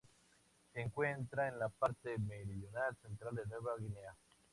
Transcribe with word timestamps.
Se 0.73 0.81
encuentra 0.81 1.47
en 1.49 1.59
la 1.59 1.69
parte 1.69 2.17
meridional 2.17 2.97
central 3.03 3.35
de 3.35 3.45
Nueva 3.45 3.73
Guinea. 3.79 4.15